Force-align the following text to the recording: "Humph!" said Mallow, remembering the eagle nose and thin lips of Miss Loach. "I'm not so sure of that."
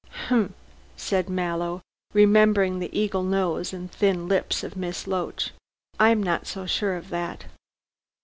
"Humph!" 0.29 0.53
said 0.97 1.29
Mallow, 1.29 1.83
remembering 2.11 2.79
the 2.79 2.89
eagle 2.99 3.21
nose 3.21 3.71
and 3.71 3.91
thin 3.91 4.27
lips 4.27 4.63
of 4.63 4.75
Miss 4.75 5.05
Loach. 5.05 5.51
"I'm 5.99 6.23
not 6.23 6.47
so 6.47 6.65
sure 6.65 6.95
of 6.95 7.09
that." 7.09 7.45